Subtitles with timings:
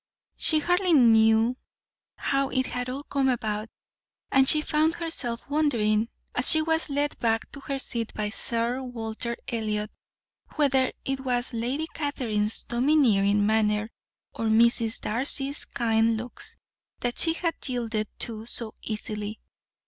[0.35, 1.57] She hardly knew
[2.15, 3.69] how it had all come about,
[4.31, 8.81] and she found herself wondering, as she was led back to her seat by Sir
[8.81, 9.91] Walter Elliot,
[10.55, 13.91] whether it was Lady Catherine's domineering manner,
[14.33, 15.01] or Mrs.
[15.01, 16.57] Darcy's kind looks,
[17.01, 19.39] that she had yielded to so easily.